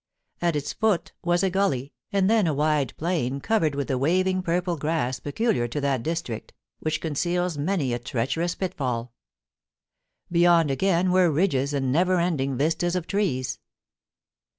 [0.41, 4.41] At its foot was a gully, and then a wide plain covered with the waving
[4.41, 9.11] purple grass peculiar to that district, which con ceals many a treacherous pitfalL
[10.31, 13.59] Beyond, again, were ridges and never ending vistas of trees.